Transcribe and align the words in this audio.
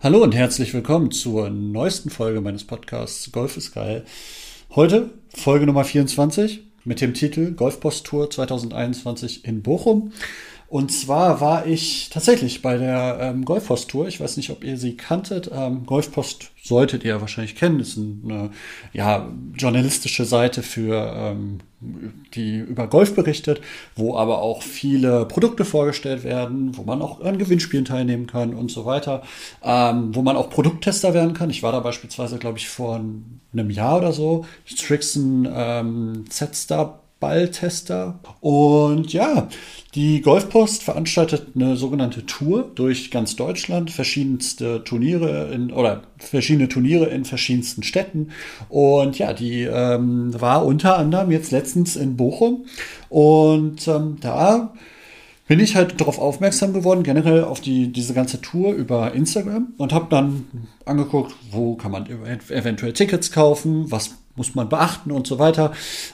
Hallo 0.00 0.22
und 0.22 0.32
herzlich 0.32 0.72
willkommen 0.74 1.10
zur 1.10 1.50
neuesten 1.50 2.08
Folge 2.08 2.40
meines 2.40 2.62
Podcasts 2.62 3.32
Golf 3.32 3.56
ist 3.56 3.74
geil. 3.74 4.04
Heute 4.76 5.10
Folge 5.34 5.66
Nummer 5.66 5.82
24 5.82 6.62
mit 6.84 7.00
dem 7.00 7.14
Titel 7.14 7.50
Golfpost 7.50 8.06
Tour 8.06 8.30
2021 8.30 9.44
in 9.44 9.60
Bochum. 9.62 10.12
Und 10.68 10.92
zwar 10.92 11.40
war 11.40 11.66
ich 11.66 12.10
tatsächlich 12.10 12.60
bei 12.60 12.76
der 12.76 13.18
ähm, 13.22 13.46
Golfpost-Tour. 13.46 14.06
Ich 14.06 14.20
weiß 14.20 14.36
nicht, 14.36 14.50
ob 14.50 14.62
ihr 14.62 14.76
sie 14.76 14.98
kanntet. 14.98 15.50
Ähm, 15.50 15.86
Golfpost 15.86 16.50
solltet 16.62 17.04
ihr 17.04 17.22
wahrscheinlich 17.22 17.56
kennen. 17.56 17.78
Das 17.78 17.88
ist 17.88 17.98
eine 17.98 18.50
ja, 18.92 19.30
journalistische 19.56 20.26
Seite 20.26 20.62
für 20.62 21.14
ähm, 21.16 21.60
die 22.34 22.58
über 22.58 22.86
Golf 22.86 23.14
berichtet, 23.14 23.62
wo 23.96 24.14
aber 24.14 24.42
auch 24.42 24.62
viele 24.62 25.24
Produkte 25.24 25.64
vorgestellt 25.64 26.22
werden, 26.22 26.76
wo 26.76 26.82
man 26.82 27.00
auch 27.00 27.22
an 27.22 27.38
Gewinnspielen 27.38 27.86
teilnehmen 27.86 28.26
kann 28.26 28.52
und 28.52 28.70
so 28.70 28.84
weiter, 28.84 29.22
ähm, 29.62 30.14
wo 30.14 30.20
man 30.20 30.36
auch 30.36 30.50
Produkttester 30.50 31.14
werden 31.14 31.32
kann. 31.32 31.48
Ich 31.48 31.62
war 31.62 31.72
da 31.72 31.80
beispielsweise, 31.80 32.36
glaube 32.36 32.58
ich, 32.58 32.68
vor 32.68 33.00
einem 33.52 33.70
Jahr 33.70 33.96
oder 33.98 34.12
so, 34.12 34.44
Strixon 34.66 35.48
ähm, 35.50 36.24
Z-Star 36.28 37.00
Balltester. 37.20 38.20
Und 38.40 39.12
ja, 39.12 39.48
die 39.94 40.20
Golfpost 40.20 40.82
veranstaltet 40.82 41.48
eine 41.54 41.76
sogenannte 41.76 42.26
Tour 42.26 42.70
durch 42.74 43.10
ganz 43.10 43.36
Deutschland, 43.36 43.90
verschiedenste 43.90 44.84
Turniere 44.84 45.52
in, 45.52 45.72
oder 45.72 46.02
verschiedene 46.18 46.68
Turniere 46.68 47.06
in 47.06 47.24
verschiedensten 47.24 47.82
Städten. 47.82 48.30
Und 48.68 49.18
ja, 49.18 49.32
die 49.32 49.62
ähm, 49.62 50.38
war 50.40 50.64
unter 50.64 50.98
anderem 50.98 51.30
jetzt 51.30 51.50
letztens 51.50 51.96
in 51.96 52.16
Bochum. 52.16 52.66
Und 53.08 53.88
ähm, 53.88 54.18
da 54.20 54.74
bin 55.48 55.60
ich 55.60 55.74
halt 55.74 56.00
darauf 56.00 56.18
aufmerksam 56.18 56.72
geworden, 56.72 57.02
generell 57.02 57.42
auf 57.42 57.60
die, 57.60 57.90
diese 57.90 58.14
ganze 58.14 58.40
Tour 58.40 58.74
über 58.74 59.14
Instagram 59.14 59.72
und 59.78 59.92
habe 59.92 60.06
dann 60.10 60.46
angeguckt, 60.84 61.34
wo 61.50 61.74
kann 61.74 61.90
man 61.90 62.06
eventuell 62.06 62.92
Tickets 62.92 63.32
kaufen, 63.32 63.90
was 63.90 64.10
muss 64.36 64.54
man 64.54 64.68
beachten 64.68 65.10
und 65.10 65.26
so 65.26 65.38
weiter. 65.38 65.72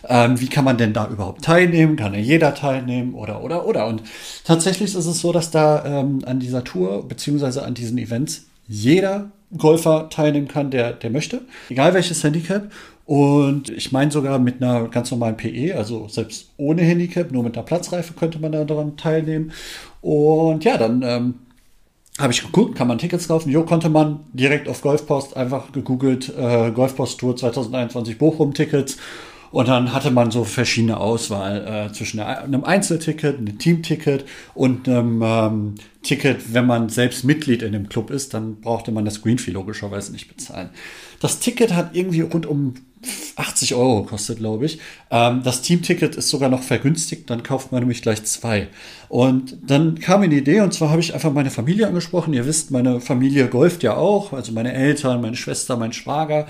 Ähm, 0.08 0.40
wie 0.40 0.48
kann 0.48 0.64
man 0.64 0.78
denn 0.78 0.94
da 0.94 1.08
überhaupt 1.08 1.44
teilnehmen? 1.44 1.96
Kann 1.96 2.14
ja 2.14 2.20
jeder 2.20 2.54
teilnehmen 2.54 3.14
oder, 3.14 3.42
oder, 3.42 3.66
oder. 3.66 3.86
Und 3.86 4.02
tatsächlich 4.44 4.94
ist 4.94 5.04
es 5.04 5.20
so, 5.20 5.32
dass 5.32 5.50
da 5.50 5.84
ähm, 5.84 6.20
an 6.24 6.40
dieser 6.40 6.64
Tour 6.64 7.06
beziehungsweise 7.06 7.64
an 7.64 7.74
diesen 7.74 7.98
Events 7.98 8.46
jeder 8.66 9.30
Golfer 9.56 10.08
teilnehmen 10.08 10.48
kann, 10.48 10.70
der, 10.70 10.92
der 10.92 11.10
möchte, 11.10 11.42
egal 11.68 11.94
welches 11.94 12.22
Handicap. 12.24 12.70
Und 13.06 13.68
ich 13.68 13.92
meine 13.92 14.10
sogar 14.10 14.38
mit 14.38 14.62
einer 14.62 14.88
ganz 14.88 15.10
normalen 15.10 15.36
PE, 15.36 15.76
also 15.76 16.08
selbst 16.08 16.48
ohne 16.56 16.82
Handicap, 16.82 17.30
nur 17.30 17.42
mit 17.42 17.56
einer 17.56 17.66
Platzreife 17.66 18.14
könnte 18.14 18.38
man 18.38 18.52
da 18.52 18.64
daran 18.64 18.96
teilnehmen. 18.96 19.52
Und 20.00 20.64
ja, 20.64 20.78
dann 20.78 21.02
ähm, 21.02 21.34
habe 22.18 22.32
ich 22.32 22.42
geguckt, 22.42 22.76
kann 22.76 22.88
man 22.88 22.98
Tickets 22.98 23.28
kaufen? 23.28 23.50
Jo, 23.50 23.64
konnte 23.64 23.90
man 23.90 24.20
direkt 24.32 24.68
auf 24.68 24.80
Golfpost 24.80 25.36
einfach 25.36 25.72
gegoogelt, 25.72 26.32
äh, 26.36 26.70
Golfpost 26.70 27.20
Tour 27.20 27.36
2021 27.36 28.18
Bochum 28.18 28.54
Tickets. 28.54 28.96
Und 29.54 29.68
dann 29.68 29.92
hatte 29.92 30.10
man 30.10 30.32
so 30.32 30.42
verschiedene 30.42 30.96
Auswahl 30.96 31.86
äh, 31.88 31.92
zwischen 31.92 32.18
einem 32.18 32.64
Einzelticket, 32.64 33.38
einem 33.38 33.56
Teamticket 33.56 34.24
und 34.52 34.88
einem 34.88 35.22
ähm, 35.24 35.74
Ticket, 36.02 36.52
wenn 36.52 36.66
man 36.66 36.88
selbst 36.88 37.22
Mitglied 37.22 37.62
in 37.62 37.70
dem 37.70 37.88
Club 37.88 38.10
ist, 38.10 38.34
dann 38.34 38.60
brauchte 38.60 38.90
man 38.90 39.04
das 39.04 39.22
Greenfee 39.22 39.52
logischerweise 39.52 40.10
nicht 40.10 40.26
bezahlen. 40.26 40.70
Das 41.20 41.38
Ticket 41.38 41.72
hat 41.72 41.94
irgendwie 41.94 42.22
rund 42.22 42.46
um 42.46 42.74
80 43.36 43.74
Euro 43.74 44.02
kostet, 44.02 44.38
glaube 44.38 44.66
ich. 44.66 44.80
Ähm, 45.12 45.42
das 45.44 45.62
Teamticket 45.62 46.16
ist 46.16 46.30
sogar 46.30 46.48
noch 46.48 46.62
vergünstigt, 46.62 47.30
dann 47.30 47.42
kauft 47.42 47.72
man 47.72 47.80
nämlich 47.80 48.02
gleich 48.02 48.24
zwei. 48.24 48.68
Und 49.08 49.56
dann 49.64 49.98
kam 50.00 50.20
mir 50.20 50.28
die 50.28 50.38
Idee, 50.38 50.60
und 50.60 50.74
zwar 50.74 50.90
habe 50.90 51.00
ich 51.00 51.14
einfach 51.14 51.32
meine 51.32 51.50
Familie 51.50 51.86
angesprochen. 51.86 52.34
Ihr 52.34 52.46
wisst, 52.46 52.70
meine 52.70 53.00
Familie 53.00 53.48
golft 53.48 53.82
ja 53.82 53.96
auch, 53.96 54.32
also 54.32 54.52
meine 54.52 54.72
Eltern, 54.72 55.20
meine 55.20 55.36
Schwester, 55.36 55.76
mein 55.76 55.92
Schwager. 55.92 56.46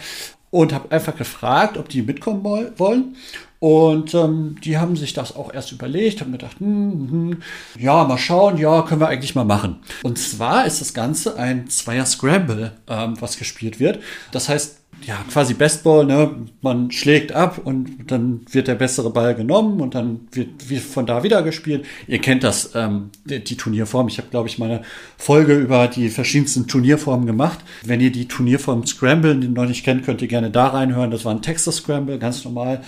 Und 0.55 0.73
habe 0.73 0.93
einfach 0.93 1.17
gefragt, 1.17 1.77
ob 1.77 1.89
die 1.89 2.03
mitkommen 2.03 2.45
wollen. 2.45 3.17
Und 3.59 4.15
ähm, 4.15 4.55
die 4.63 4.79
haben 4.79 4.95
sich 4.95 5.15
das 5.15 5.35
auch 5.35 5.53
erst 5.53 5.73
überlegt, 5.73 6.21
haben 6.21 6.31
gedacht, 6.31 6.61
hm, 6.61 6.93
hm, 6.93 7.11
hm, 7.11 7.43
ja, 7.77 8.05
mal 8.05 8.19
schauen, 8.19 8.57
ja, 8.57 8.83
können 8.83 9.01
wir 9.01 9.09
eigentlich 9.09 9.35
mal 9.35 9.45
machen. 9.45 9.81
Und 10.05 10.17
zwar 10.17 10.65
ist 10.65 10.81
das 10.81 10.95
Ganze 10.95 11.37
ein 11.39 11.69
Zweier 11.69 12.07
Scramble, 12.07 12.71
ähm, 12.87 13.21
was 13.21 13.37
gespielt 13.37 13.81
wird. 13.81 13.99
Das 14.31 14.49
heißt, 14.49 14.81
ja, 15.03 15.25
quasi 15.31 15.55
Bestball, 15.55 16.05
ne? 16.05 16.31
Man 16.63 16.91
schlägt 16.91 17.33
ab 17.33 17.61
und 17.63 18.11
dann 18.11 18.41
wird 18.51 18.69
der 18.69 18.75
bessere 18.75 19.11
Ball 19.11 19.35
genommen 19.35 19.81
und 19.81 19.95
dann 19.95 20.29
wird, 20.33 20.69
wird 20.71 20.83
von 20.83 21.07
da 21.07 21.23
wieder 21.23 21.43
gespielt. 21.43 21.85
Ihr 22.07 22.21
kennt 22.21 22.43
das, 22.43 22.71
ähm, 22.75 23.11
die, 23.25 23.43
die 23.43 23.57
Turnierform. 23.57 24.09
Ich 24.09 24.19
habe, 24.19 24.29
glaube 24.29 24.49
ich, 24.49 24.59
meine 24.59 24.83
Folge 25.19 25.57
über 25.57 25.89
die 25.89 26.09
verschiedensten 26.09 26.67
Turnierformen 26.67 27.27
gemacht. 27.27 27.59
Wenn 27.85 28.01
ihr 28.01 28.13
die 28.13 28.29
Turnierform 28.29 28.87
Scramble 28.87 29.35
noch 29.35 29.67
nicht 29.67 29.85
kennt, 29.85 30.05
könnt 30.05 30.23
ihr 30.23 30.29
gerne 30.29 30.51
da 30.51 30.69
reinhören. 30.69 31.11
Das 31.11 31.25
war 31.25 31.35
ein 31.35 31.43
Texas 31.43 31.77
Scramble, 31.77 32.19
ganz 32.19 32.45
normal. 32.45 32.83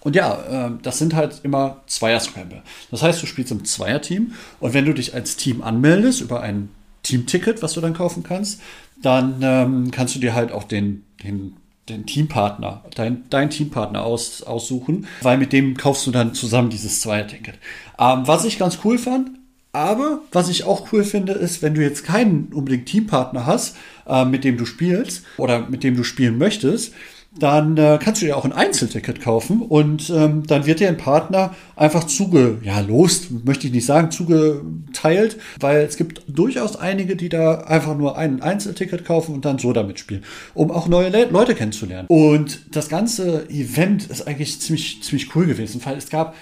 Und 0.00 0.16
ja, 0.16 0.68
äh, 0.68 0.70
das 0.82 0.98
sind 0.98 1.14
halt 1.14 1.40
immer 1.42 1.82
Zweier-Scramble. 1.86 2.62
Das 2.90 3.02
heißt, 3.02 3.22
du 3.22 3.26
spielst 3.26 3.52
im 3.52 3.64
Zweier-Team 3.64 4.32
und 4.60 4.74
wenn 4.74 4.84
du 4.84 4.94
dich 4.94 5.14
als 5.14 5.36
Team 5.36 5.62
anmeldest 5.62 6.20
über 6.20 6.40
ein 6.40 6.70
Teamticket, 7.02 7.62
was 7.62 7.72
du 7.72 7.80
dann 7.80 7.94
kaufen 7.94 8.22
kannst, 8.22 8.60
dann 9.02 9.36
ähm, 9.42 9.90
kannst 9.90 10.14
du 10.14 10.18
dir 10.18 10.34
halt 10.34 10.52
auch 10.52 10.64
den, 10.64 11.04
den, 11.22 11.56
den 11.88 12.06
Teampartner, 12.06 12.84
dein, 12.94 13.24
dein 13.30 13.50
Teampartner 13.50 14.02
aus, 14.04 14.42
aussuchen, 14.42 15.06
weil 15.22 15.38
mit 15.38 15.52
dem 15.52 15.76
kaufst 15.76 16.06
du 16.06 16.10
dann 16.10 16.34
zusammen 16.34 16.70
dieses 16.70 17.00
Zweier-Ticket. 17.00 17.54
Ähm, 17.98 18.22
was 18.24 18.44
ich 18.44 18.58
ganz 18.58 18.78
cool 18.84 18.98
fand, 18.98 19.30
aber 19.72 20.22
was 20.32 20.48
ich 20.48 20.64
auch 20.64 20.92
cool 20.92 21.04
finde, 21.04 21.34
ist, 21.34 21.62
wenn 21.62 21.74
du 21.74 21.82
jetzt 21.82 22.04
keinen 22.04 22.52
unbedingt 22.52 22.86
Teampartner 22.86 23.46
hast, 23.46 23.76
äh, 24.06 24.24
mit 24.24 24.44
dem 24.44 24.56
du 24.56 24.66
spielst 24.66 25.24
oder 25.36 25.68
mit 25.68 25.84
dem 25.84 25.96
du 25.96 26.04
spielen 26.04 26.38
möchtest, 26.38 26.94
dann 27.36 27.76
äh, 27.76 27.98
kannst 28.02 28.22
du 28.22 28.26
dir 28.26 28.36
auch 28.36 28.44
ein 28.44 28.52
Einzelticket 28.52 29.20
kaufen 29.20 29.60
und 29.62 30.10
ähm, 30.10 30.46
dann 30.46 30.66
wird 30.66 30.80
dir 30.80 30.88
ein 30.88 30.96
Partner 30.96 31.54
einfach 31.76 32.04
zuge, 32.04 32.58
ja, 32.62 32.80
los, 32.80 33.28
möchte 33.44 33.66
ich 33.66 33.72
nicht 33.72 33.86
sagen, 33.86 34.10
zugeteilt, 34.10 35.38
weil 35.60 35.82
es 35.82 35.96
gibt 35.96 36.22
durchaus 36.26 36.76
einige, 36.76 37.16
die 37.16 37.28
da 37.28 37.60
einfach 37.60 37.96
nur 37.96 38.16
ein 38.16 38.42
Einzelticket 38.42 39.04
kaufen 39.04 39.34
und 39.34 39.44
dann 39.44 39.58
so 39.58 39.72
damit 39.72 39.98
spielen, 39.98 40.24
um 40.54 40.70
auch 40.70 40.88
neue 40.88 41.10
Le 41.10 41.26
Leute 41.30 41.54
kennenzulernen. 41.54 42.08
Und 42.08 42.74
das 42.74 42.88
ganze 42.88 43.48
Event 43.50 44.06
ist 44.06 44.26
eigentlich 44.26 44.60
ziemlich, 44.60 45.02
ziemlich 45.02 45.34
cool 45.36 45.46
gewesen, 45.46 45.80
weil 45.84 45.96
es 45.96 46.08
gab 46.08 46.34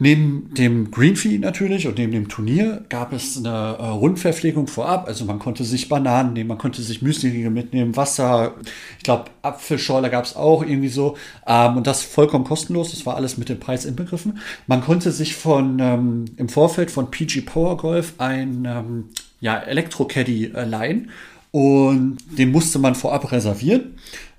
Neben 0.00 0.52
dem 0.54 0.90
Greenfee 0.90 1.38
natürlich 1.38 1.86
und 1.86 1.98
neben 1.98 2.10
dem 2.10 2.28
Turnier 2.28 2.84
gab 2.88 3.12
es 3.12 3.36
eine 3.36 3.76
äh, 3.78 3.86
Rundverpflegung 3.86 4.66
vorab. 4.66 5.06
Also 5.06 5.24
man 5.24 5.38
konnte 5.38 5.62
sich 5.62 5.88
Bananen 5.88 6.32
nehmen, 6.32 6.48
man 6.48 6.58
konnte 6.58 6.82
sich 6.82 7.00
Müsli 7.00 7.48
mitnehmen, 7.48 7.96
Wasser, 7.96 8.54
ich 8.98 9.04
glaube 9.04 9.26
Apfelschorle 9.42 10.10
gab 10.10 10.24
es 10.24 10.34
auch 10.34 10.64
irgendwie 10.64 10.88
so. 10.88 11.16
Ähm, 11.46 11.76
und 11.76 11.86
das 11.86 12.02
vollkommen 12.02 12.44
kostenlos, 12.44 12.90
das 12.90 13.06
war 13.06 13.14
alles 13.14 13.38
mit 13.38 13.48
dem 13.48 13.60
Preis 13.60 13.84
inbegriffen. 13.84 14.38
Man 14.66 14.80
konnte 14.80 15.12
sich 15.12 15.36
von 15.36 15.78
ähm, 15.78 16.24
im 16.38 16.48
Vorfeld 16.48 16.90
von 16.90 17.12
PG 17.12 17.42
Power 17.42 17.76
Golf 17.76 18.14
ein 18.18 18.64
ähm, 18.66 19.04
ja, 19.40 19.58
Elektro-Caddy 19.58 20.52
äh, 20.54 20.64
leihen 20.64 21.10
und 21.52 22.18
den 22.36 22.50
musste 22.50 22.80
man 22.80 22.96
vorab 22.96 23.30
reservieren. 23.30 23.94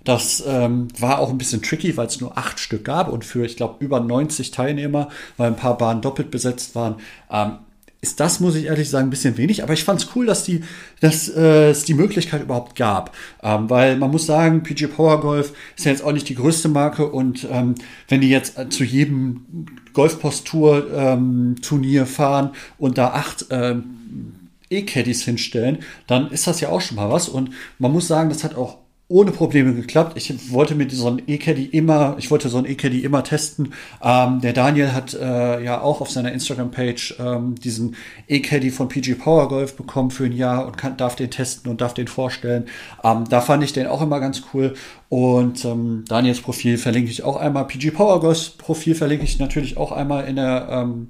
Das 0.05 0.41
ähm, 0.47 0.87
war 0.99 1.19
auch 1.19 1.29
ein 1.29 1.37
bisschen 1.37 1.61
tricky, 1.61 1.97
weil 1.97 2.07
es 2.07 2.21
nur 2.21 2.37
acht 2.37 2.59
Stück 2.59 2.85
gab 2.85 3.11
und 3.11 3.25
für, 3.25 3.45
ich 3.45 3.57
glaube, 3.57 3.83
über 3.83 3.99
90 3.99 4.51
Teilnehmer, 4.51 5.09
weil 5.35 5.47
ein 5.47 5.57
paar 5.57 5.77
Bahnen 5.77 6.01
doppelt 6.01 6.31
besetzt 6.31 6.75
waren, 6.75 6.95
ähm, 7.29 7.57
ist 8.05 8.19
das, 8.19 8.39
muss 8.39 8.55
ich 8.55 8.65
ehrlich 8.65 8.87
sagen, 8.89 9.07
ein 9.07 9.09
bisschen 9.09 9.37
wenig. 9.37 9.63
Aber 9.63 9.73
ich 9.73 9.83
fand 9.83 9.99
es 9.99 10.09
cool, 10.15 10.27
dass, 10.27 10.43
die, 10.43 10.61
dass 10.99 11.27
äh, 11.27 11.71
es 11.71 11.85
die 11.85 11.95
Möglichkeit 11.95 12.43
überhaupt 12.43 12.75
gab. 12.75 13.15
Ähm, 13.41 13.67
weil 13.67 13.97
man 13.97 14.11
muss 14.11 14.27
sagen, 14.27 14.61
PG 14.61 14.85
Power 14.87 15.21
Golf 15.21 15.53
ist 15.75 15.85
ja 15.85 15.91
jetzt 15.91 16.03
auch 16.03 16.11
nicht 16.11 16.29
die 16.29 16.35
größte 16.35 16.69
Marke. 16.69 17.09
Und 17.09 17.47
ähm, 17.51 17.73
wenn 18.07 18.21
die 18.21 18.29
jetzt 18.29 18.59
äh, 18.59 18.69
zu 18.69 18.83
jedem 18.83 19.65
Golfpost-Tour-Turnier 19.93 22.01
ähm, 22.01 22.07
fahren 22.07 22.51
und 22.77 22.99
da 22.99 23.07
acht 23.07 23.47
ähm, 23.49 24.51
E-Caddies 24.69 25.23
hinstellen, 25.23 25.79
dann 26.05 26.29
ist 26.29 26.45
das 26.45 26.61
ja 26.61 26.69
auch 26.69 26.81
schon 26.81 26.97
mal 26.97 27.09
was. 27.09 27.27
Und 27.27 27.49
man 27.79 27.91
muss 27.91 28.07
sagen, 28.07 28.29
das 28.29 28.43
hat 28.43 28.55
auch 28.55 28.77
ohne 29.07 29.31
Probleme 29.31 29.73
geklappt. 29.73 30.17
Ich 30.17 30.51
wollte 30.51 30.73
mir 30.73 30.89
so 30.89 31.07
ein 31.07 31.21
E-Caddy 31.27 31.65
immer, 31.65 32.15
ich 32.17 32.31
wollte 32.31 32.49
so 32.49 32.57
ein 32.57 32.65
E-Caddy 32.65 33.01
immer 33.01 33.23
testen. 33.23 33.73
Ähm, 34.01 34.41
der 34.41 34.53
Daniel 34.53 34.93
hat 34.93 35.13
äh, 35.13 35.63
ja 35.63 35.81
auch 35.81 36.01
auf 36.01 36.09
seiner 36.09 36.31
Instagram-Page 36.31 37.17
ähm, 37.19 37.55
diesen 37.55 37.95
E-Caddy 38.27 38.71
von 38.71 38.87
PG 38.87 39.15
Power 39.15 39.47
Golf 39.47 39.75
bekommen 39.75 40.09
für 40.09 40.25
ein 40.25 40.31
Jahr 40.31 40.65
und 40.65 40.77
kann, 40.77 40.97
darf 40.97 41.15
den 41.15 41.29
testen 41.29 41.69
und 41.69 41.81
darf 41.81 41.93
den 41.93 42.07
vorstellen. 42.07 42.65
Ähm, 43.03 43.25
da 43.29 43.41
fand 43.41 43.63
ich 43.63 43.73
den 43.73 43.85
auch 43.85 44.01
immer 44.01 44.19
ganz 44.19 44.41
cool. 44.53 44.73
Und 45.09 45.63
ähm, 45.65 46.05
Daniels 46.07 46.41
Profil 46.41 46.79
verlinke 46.79 47.11
ich 47.11 47.23
auch 47.23 47.37
einmal. 47.37 47.67
PG 47.67 47.91
Power 47.91 48.19
Golf 48.19 48.57
Profil 48.57 48.95
verlinke 48.95 49.23
ich 49.23 49.37
natürlich 49.37 49.77
auch 49.77 49.91
einmal 49.91 50.25
in 50.25 50.37
der 50.37 50.67
ähm, 50.71 51.09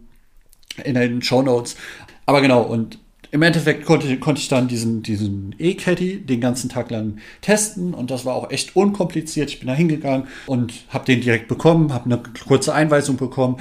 in 0.83 0.95
den 0.95 1.21
Show 1.21 1.41
Notes. 1.41 1.77
Aber 2.25 2.41
genau, 2.41 2.61
und 2.61 2.99
im 3.35 3.41
Endeffekt 3.41 3.83
konnte, 3.85 4.17
konnte 4.17 4.39
ich 4.39 4.47
dann 4.47 4.69
diesen, 4.69 5.03
diesen 5.03 5.53
E-Caddy 5.59 6.21
den 6.21 6.39
ganzen 6.39 6.69
Tag 6.69 6.89
lang 6.89 7.17
testen 7.41 7.93
und 7.93 8.09
das 8.09 8.23
war 8.23 8.33
auch 8.33 8.49
echt 8.49 8.77
unkompliziert. 8.77 9.49
Ich 9.49 9.59
bin 9.59 9.67
da 9.67 9.73
hingegangen 9.73 10.29
und 10.45 10.73
habe 10.87 11.03
den 11.03 11.19
direkt 11.19 11.49
bekommen, 11.49 11.93
habe 11.93 12.05
eine 12.05 12.23
kurze 12.47 12.73
Einweisung 12.73 13.17
bekommen, 13.17 13.57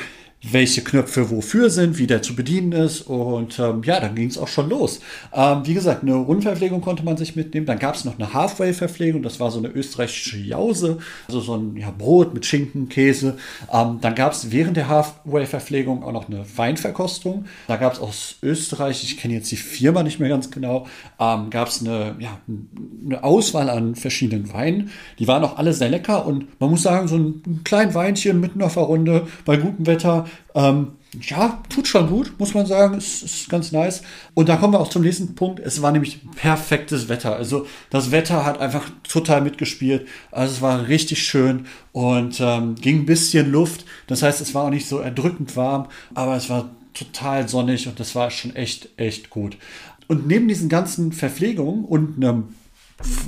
welche 0.50 0.82
Knöpfe 0.82 1.30
wofür 1.30 1.70
sind, 1.70 1.98
wie 1.98 2.06
der 2.06 2.22
zu 2.22 2.36
bedienen 2.36 2.72
ist. 2.72 3.02
Und 3.02 3.58
ähm, 3.58 3.82
ja, 3.84 4.00
dann 4.00 4.14
ging 4.14 4.28
es 4.28 4.38
auch 4.38 4.48
schon 4.48 4.68
los. 4.68 5.00
Ähm, 5.32 5.62
wie 5.64 5.74
gesagt, 5.74 6.02
eine 6.02 6.14
Rundverpflegung 6.14 6.80
konnte 6.80 7.04
man 7.04 7.16
sich 7.16 7.36
mitnehmen. 7.36 7.66
Dann 7.66 7.78
gab 7.78 7.94
es 7.94 8.04
noch 8.04 8.18
eine 8.18 8.34
Halfway-Verpflegung, 8.34 9.22
das 9.22 9.40
war 9.40 9.50
so 9.50 9.58
eine 9.58 9.68
österreichische 9.68 10.38
Jause, 10.38 10.98
also 11.28 11.40
so 11.40 11.56
ein 11.56 11.76
ja, 11.76 11.90
Brot 11.90 12.34
mit 12.34 12.44
Schinken, 12.46 12.88
Käse. 12.88 13.36
Ähm, 13.72 13.98
dann 14.00 14.14
gab 14.14 14.32
es 14.32 14.50
während 14.50 14.76
der 14.76 14.88
Halfway-Verpflegung 14.88 16.02
auch 16.02 16.12
noch 16.12 16.28
eine 16.28 16.44
Weinverkostung. 16.56 17.46
Da 17.66 17.76
gab 17.76 17.94
es 17.94 17.98
aus 17.98 18.36
Österreich, 18.42 19.02
ich 19.02 19.16
kenne 19.16 19.34
jetzt 19.34 19.50
die 19.50 19.56
Firma 19.56 20.02
nicht 20.02 20.20
mehr 20.20 20.28
ganz 20.28 20.50
genau, 20.50 20.86
ähm, 21.18 21.50
gab 21.50 21.68
es 21.68 21.80
eine, 21.80 22.16
ja, 22.18 22.38
eine 23.04 23.24
Auswahl 23.24 23.70
an 23.70 23.94
verschiedenen 23.94 24.52
Weinen. 24.52 24.90
Die 25.18 25.26
waren 25.26 25.42
auch 25.44 25.56
alle 25.56 25.72
sehr 25.72 25.88
lecker 25.88 26.26
und 26.26 26.60
man 26.60 26.70
muss 26.70 26.82
sagen, 26.82 27.08
so 27.08 27.16
ein, 27.16 27.42
ein 27.46 27.60
kleines 27.64 27.94
Weinchen 27.94 28.40
mitten 28.40 28.62
auf 28.62 28.74
der 28.74 28.84
Runde 28.84 29.26
bei 29.44 29.56
gutem 29.56 29.86
Wetter 29.86 30.26
ähm, 30.54 30.92
ja, 31.20 31.62
tut 31.68 31.86
schon 31.86 32.08
gut, 32.08 32.34
muss 32.38 32.54
man 32.54 32.66
sagen. 32.66 32.96
Ist, 32.96 33.22
ist 33.22 33.48
ganz 33.48 33.72
nice. 33.72 34.02
Und 34.34 34.48
da 34.48 34.56
kommen 34.56 34.74
wir 34.74 34.80
auch 34.80 34.88
zum 34.88 35.02
nächsten 35.02 35.34
Punkt. 35.34 35.60
Es 35.60 35.82
war 35.82 35.92
nämlich 35.92 36.20
perfektes 36.36 37.08
Wetter. 37.08 37.36
Also 37.36 37.66
das 37.90 38.10
Wetter 38.10 38.44
hat 38.44 38.60
einfach 38.60 38.88
total 39.08 39.40
mitgespielt. 39.40 40.06
Also 40.30 40.54
es 40.54 40.62
war 40.62 40.88
richtig 40.88 41.22
schön 41.22 41.66
und 41.92 42.40
ähm, 42.40 42.74
ging 42.76 43.00
ein 43.00 43.06
bisschen 43.06 43.50
Luft. 43.50 43.84
Das 44.06 44.22
heißt, 44.22 44.40
es 44.40 44.54
war 44.54 44.64
auch 44.64 44.70
nicht 44.70 44.88
so 44.88 44.98
erdrückend 44.98 45.56
warm, 45.56 45.88
aber 46.14 46.36
es 46.36 46.50
war 46.50 46.70
total 46.94 47.48
sonnig 47.48 47.88
und 47.88 47.98
das 47.98 48.14
war 48.14 48.30
schon 48.30 48.54
echt, 48.54 48.88
echt 48.96 49.30
gut. 49.30 49.56
Und 50.06 50.26
neben 50.26 50.48
diesen 50.48 50.68
ganzen 50.68 51.12
Verpflegungen 51.12 51.84
und 51.84 52.16
einem 52.16 52.54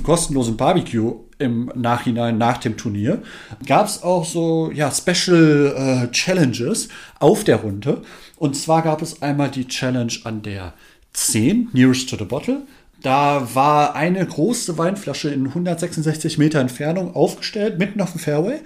kostenlosen 0.03 0.57
Barbecue 0.57 1.15
im 1.39 1.71
Nachhinein 1.75 2.37
nach 2.37 2.57
dem 2.57 2.77
Turnier 2.77 3.21
gab 3.65 3.87
es 3.87 4.03
auch 4.03 4.25
so 4.25 4.71
ja, 4.73 4.91
Special 4.91 6.07
äh, 6.07 6.11
Challenges 6.11 6.89
auf 7.19 7.43
der 7.43 7.57
Runde. 7.57 8.01
Und 8.37 8.55
zwar 8.55 8.81
gab 8.81 9.01
es 9.01 9.21
einmal 9.21 9.49
die 9.49 9.67
Challenge 9.67 10.13
an 10.23 10.41
der 10.41 10.73
10, 11.13 11.69
Nearest 11.73 12.09
to 12.09 12.17
the 12.17 12.25
Bottle. 12.25 12.63
Da 13.01 13.53
war 13.53 13.95
eine 13.95 14.25
große 14.25 14.77
Weinflasche 14.77 15.29
in 15.29 15.47
166 15.47 16.37
Meter 16.37 16.59
Entfernung 16.59 17.15
aufgestellt, 17.15 17.77
mitten 17.77 18.01
auf 18.01 18.11
dem 18.11 18.19
Fairway. 18.19 18.59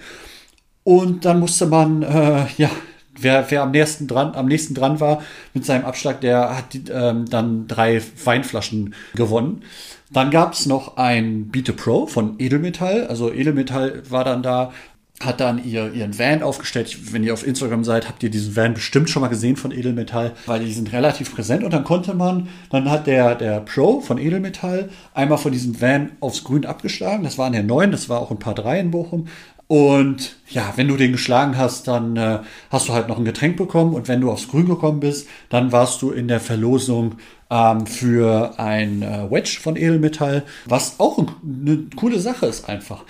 Und 0.84 1.26
dann 1.26 1.40
musste 1.40 1.68
man, 1.68 2.02
äh, 2.04 2.46
ja, 2.58 2.70
wer, 3.22 3.50
wer 3.50 3.64
am 3.64 3.72
nächsten 3.72 4.08
dran, 4.08 4.36
am 4.36 4.48
nächsten 4.48 4.74
dran 4.74 5.00
war 5.00 5.22
mit 5.54 5.66
seinem 5.66 5.86
Abschlag, 5.86 6.22
der 6.22 6.56
hat 6.58 6.76
ähm, 6.92 7.30
dann 7.30 7.68
drei 7.68 8.02
Weinflaschen 8.24 8.96
gewonnen. 9.16 9.64
Dann 10.12 10.30
gab 10.30 10.54
es 10.54 10.66
noch 10.66 10.98
ein 10.98 11.48
Beat 11.48 11.76
Pro 11.78 12.06
von 12.06 12.36
Edelmetall. 12.38 13.08
Also 13.08 13.32
Edelmetall 13.32 14.04
war 14.10 14.26
dann 14.26 14.44
da, 14.44 14.74
hat 15.22 15.40
dann 15.40 15.64
ihr, 15.64 15.94
ihren 15.94 16.18
Van 16.20 16.44
aufgestellt. 16.44 17.14
Wenn 17.14 17.24
ihr 17.24 17.34
auf 17.34 17.48
Instagram 17.48 17.86
seid, 17.86 18.10
habt 18.10 18.22
ihr 18.22 18.30
diesen 18.30 18.56
Van 18.58 18.74
bestimmt 18.74 19.10
schon 19.10 19.22
mal 19.22 19.30
gesehen 19.30 19.56
von 19.56 19.72
Edelmetall, 19.72 20.34
weil 20.48 20.66
die 20.66 20.74
sind 20.74 20.92
relativ 20.92 21.34
präsent. 21.34 21.64
Und 21.64 21.72
dann 21.72 21.86
konnte 21.86 22.14
man, 22.14 22.50
dann 22.72 22.90
hat 22.90 23.08
der, 23.08 23.36
der 23.36 23.62
Pro 23.62 24.02
von 24.02 24.18
Edelmetall 24.18 24.90
einmal 25.14 25.38
von 25.38 25.54
diesem 25.54 25.80
Van 25.80 26.12
aufs 26.20 26.44
Grün 26.44 26.66
abgeschlagen. 26.66 27.24
Das 27.24 27.38
waren 27.38 27.54
ja 27.54 27.64
neun, 27.64 27.92
das 27.92 28.10
war 28.10 28.20
auch 28.20 28.32
ein 28.32 28.40
paar 28.40 28.56
drei 28.56 28.82
in 28.82 28.92
Bochum. 28.92 29.28
Und 29.72 30.36
ja, 30.50 30.74
wenn 30.76 30.90
du 30.90 30.98
den 30.98 31.14
geschlagen 31.14 31.58
hast, 31.58 31.88
dann 31.88 32.18
äh, 32.18 32.40
hast 32.70 32.90
du 32.90 32.94
halt 32.94 33.08
noch 33.08 33.18
ein 33.18 33.24
Getränk 33.24 33.56
bekommen. 33.56 33.94
Und 33.94 34.10
wenn 34.10 34.20
du 34.20 34.30
aufs 34.30 34.50
Grün 34.50 34.66
gekommen 34.66 35.00
bist, 35.00 35.30
dann 35.48 35.72
warst 35.72 36.02
du 36.02 36.12
in 36.12 36.28
der 36.28 36.42
Verlosung 36.42 37.16
ähm, 37.50 37.86
für 37.88 38.60
ein 38.60 39.02
äh, 39.02 39.32
Wedge 39.32 39.60
von 39.62 39.78
Edelmetall, 39.78 40.44
was 40.66 41.00
auch 41.00 41.26
eine 41.42 41.86
coole 41.96 42.20
Sache 42.20 42.48
ist 42.48 42.68
einfach. 42.68 43.06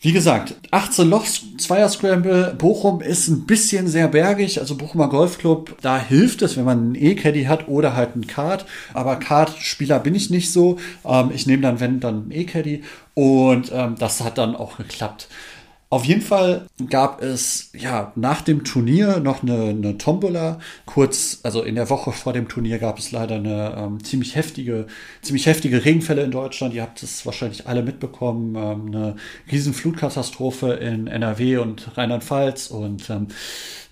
Wie 0.00 0.12
gesagt, 0.12 0.54
18 0.70 1.10
Lochs, 1.10 1.42
Zweier 1.58 1.88
Scramble. 1.88 2.54
Bochum 2.56 3.00
ist 3.00 3.26
ein 3.26 3.46
bisschen 3.46 3.88
sehr 3.88 4.06
bergig. 4.06 4.60
Also 4.60 4.76
Bochumer 4.76 5.08
Golfclub, 5.08 5.76
da 5.80 5.98
hilft 5.98 6.40
es, 6.42 6.56
wenn 6.56 6.64
man 6.64 6.78
einen 6.78 6.94
E-Caddy 6.94 7.44
hat 7.46 7.66
oder 7.66 7.96
halt 7.96 8.14
einen 8.14 8.28
Kart. 8.28 8.64
Aber 8.94 9.16
Kart-Spieler 9.16 9.98
bin 9.98 10.14
ich 10.14 10.30
nicht 10.30 10.52
so. 10.52 10.78
Ähm, 11.04 11.32
ich 11.34 11.48
nehme 11.48 11.62
dann, 11.62 11.80
wenn, 11.80 11.98
dann 11.98 12.22
einen 12.22 12.30
E-Caddy. 12.30 12.84
Und 13.14 13.72
ähm, 13.74 13.96
das 13.98 14.22
hat 14.22 14.38
dann 14.38 14.54
auch 14.54 14.76
geklappt. 14.76 15.26
Auf 15.90 16.04
jeden 16.04 16.20
Fall 16.20 16.66
gab 16.90 17.22
es 17.22 17.70
ja 17.72 18.12
nach 18.14 18.42
dem 18.42 18.62
Turnier 18.62 19.20
noch 19.20 19.42
eine, 19.42 19.70
eine 19.70 19.96
Tombola. 19.96 20.60
Kurz, 20.84 21.40
also 21.44 21.62
in 21.62 21.76
der 21.76 21.88
Woche 21.88 22.12
vor 22.12 22.34
dem 22.34 22.46
Turnier 22.46 22.78
gab 22.78 22.98
es 22.98 23.10
leider 23.10 23.36
eine 23.36 23.74
ähm, 23.74 24.04
ziemlich 24.04 24.36
heftige, 24.36 24.86
ziemlich 25.22 25.46
heftige 25.46 25.86
Regenfälle 25.86 26.24
in 26.24 26.30
Deutschland. 26.30 26.74
Ihr 26.74 26.82
habt 26.82 27.02
es 27.02 27.24
wahrscheinlich 27.24 27.66
alle 27.66 27.82
mitbekommen. 27.82 28.54
Ähm, 28.54 28.86
eine 28.88 29.16
riesen 29.50 29.72
Flutkatastrophe 29.72 30.74
in 30.74 31.06
NRW 31.06 31.56
und 31.56 31.96
Rheinland-Pfalz. 31.96 32.66
Und 32.66 33.08
ähm, 33.08 33.28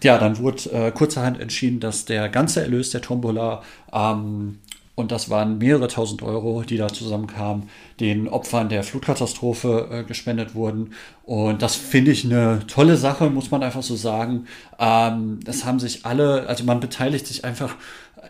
ja, 0.03 0.19
dann 0.19 0.37
wurde 0.37 0.71
äh, 0.73 0.91
kurzerhand 0.93 1.41
entschieden, 1.41 1.81
dass 1.81 2.05
der 2.05 2.29
ganze 2.29 2.61
Erlös 2.61 2.91
der 2.91 3.01
Tombola 3.01 3.63
ähm, 3.91 4.59
und 4.97 5.13
das 5.13 5.29
waren 5.29 5.59
mehrere 5.59 5.89
tausend 5.89 6.23
Euro, 6.23 6.63
die 6.63 6.79
da 6.79 6.89
zusammenkamen, 6.89 7.69
den 8.01 8.29
Opfern 8.29 8.71
der 8.71 8.83
Flutkatastrophe 8.83 9.89
äh, 9.93 10.05
gespendet 10.05 10.55
wurden. 10.55 10.95
Und 11.23 11.61
das 11.61 11.77
finde 11.77 12.13
ich 12.13 12.25
eine 12.25 12.67
tolle 12.67 12.97
Sache, 12.97 13.29
muss 13.29 13.51
man 13.51 13.63
einfach 13.63 13.83
so 13.83 13.95
sagen. 13.95 14.47
Ähm, 14.79 15.41
das 15.45 15.67
haben 15.67 15.81
sich 15.81 16.07
alle, 16.07 16.47
also 16.49 16.65
man 16.65 16.81
beteiligt 16.81 17.27
sich 17.27 17.45
einfach 17.45 17.77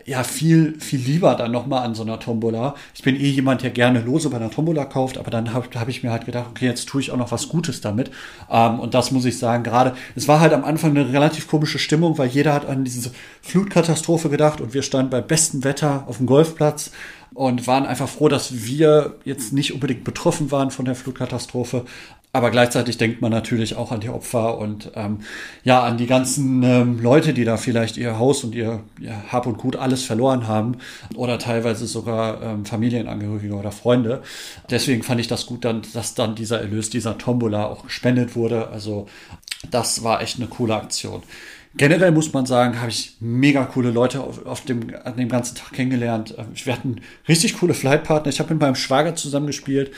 ja 0.05 0.23
viel, 0.23 0.79
viel 0.81 1.01
lieber 1.01 1.35
dann 1.35 1.53
nochmal 1.53 1.85
an 1.85 1.95
so 1.95 2.03
einer 2.03 2.19
Tombola. 2.21 2.75
Ich 2.95 3.03
bin 3.03 3.17
eh 3.17 3.29
jemand, 3.29 3.63
der 3.63 3.71
gerne 3.71 4.01
Lose 4.01 4.31
bei 4.31 4.37
einer 4.37 4.51
Tombola 4.51 4.85
kauft, 4.85 5.19
aber 5.19 5.31
dann 5.31 5.53
habe 5.53 5.69
hab 5.79 5.89
ich 5.89 6.03
mir 6.03 6.11
halt 6.11 6.27
gedacht, 6.27 6.47
okay, 6.51 6.67
jetzt 6.67 6.89
tue 6.89 7.01
ich 7.01 7.11
auch 7.11 7.17
noch 7.17 7.33
was 7.33 7.49
Gutes 7.49 7.81
damit. 7.81 8.11
Ähm, 8.51 8.81
und 8.81 8.95
das 8.95 9.11
muss 9.11 9.25
ich 9.25 9.39
sagen, 9.39 9.63
gerade, 9.65 9.95
es 10.15 10.29
war 10.29 10.41
halt 10.41 10.53
am 10.53 10.65
Anfang 10.65 10.91
eine 10.91 11.13
relativ 11.13 11.49
komische 11.49 11.79
Stimmung, 11.79 12.19
weil 12.19 12.29
jeder 12.29 12.53
hat 12.53 12.67
an 12.67 12.85
diese 12.85 13.11
Flutkatastrophe 13.43 14.29
gedacht 14.29 14.61
und 14.61 14.75
wir 14.75 14.83
standen 14.83 15.11
bei 15.11 15.21
bestem 15.21 15.65
Wetter 15.65 16.05
auf 16.07 16.19
dem 16.19 16.27
Golfplatz 16.27 16.91
und 17.35 17.67
waren 17.67 17.85
einfach 17.85 18.09
froh, 18.09 18.29
dass 18.29 18.65
wir 18.65 19.17
jetzt 19.25 19.53
nicht 19.53 19.75
unbedingt 19.75 20.05
betroffen 20.05 20.51
waren 20.51 20.71
von 20.71 20.85
der 20.85 20.95
Flutkatastrophe. 20.95 21.85
Aber 22.37 22.51
gleichzeitig 22.51 22.99
denkt 22.99 23.23
man 23.23 23.33
natürlich 23.33 23.77
auch 23.77 23.93
an 23.93 24.01
die 24.01 24.11
Opfer 24.11 24.59
und 24.59 24.91
ähm, 24.95 25.21
ja, 25.65 25.83
an 25.83 25.97
die 25.97 26.07
ganzen 26.07 26.63
ähm, 26.63 27.01
Leute, 27.01 27.33
die 27.33 27.45
da 27.47 27.57
vielleicht 27.57 27.97
ihr 27.97 28.19
Haus 28.19 28.45
und 28.45 28.55
ihr, 28.55 28.81
ihr 29.01 29.33
Hab 29.33 29.47
und 29.47 29.57
Gut 29.57 29.77
alles 29.77 30.05
verloren 30.05 30.47
haben 30.47 30.77
oder 31.15 31.39
teilweise 31.39 31.87
sogar 31.87 32.43
ähm, 32.43 32.67
Familienangehörige 32.67 33.55
oder 33.55 33.73
Freunde. 33.73 34.23
Deswegen 34.69 35.03
fand 35.03 35.19
ich 35.19 35.29
das 35.29 35.47
gut, 35.47 35.65
dann, 35.65 35.81
dass 35.95 36.15
dann 36.15 36.35
dieser 36.35 36.61
Erlös 36.61 36.91
dieser 36.91 37.17
Tombola 37.17 37.65
auch 37.65 37.85
gespendet 37.85 38.37
wurde. 38.37 38.69
Also 38.69 39.07
das 39.71 40.05
war 40.05 40.21
echt 40.21 40.37
eine 40.37 40.49
coole 40.49 40.75
Aktion. 40.75 41.23
Generell 41.77 42.13
muss 42.13 42.33
man 42.33 42.47
sagen, 42.47 42.81
habe 42.81 42.91
ich 42.91 43.17
mega 43.21 43.65
coole 43.65 43.91
Leute 43.91 44.23
auf, 44.23 44.45
auf, 44.47 44.63
dem, 44.63 44.95
an 45.05 45.17
dem 45.17 45.29
ganzen 45.29 45.57
Tag 45.57 45.73
kennengelernt. 45.73 46.35
Ähm, 46.39 46.47
wir 46.55 46.73
hatten 46.73 46.97
richtig 47.29 47.59
coole 47.59 47.75
Flightpartner. 47.75 48.31
Ich 48.31 48.41
habe 48.41 48.55
mit 48.55 48.63
meinem 48.63 48.75
Schwager 48.75 49.15
zusammengespielt 49.15 49.93